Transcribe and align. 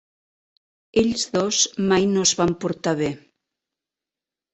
Ells 1.01 1.25
dos 1.35 1.59
mai 1.91 2.07
no 2.13 2.23
es 2.29 2.31
van 2.39 2.53
portar 2.65 2.95
bé. 3.03 3.11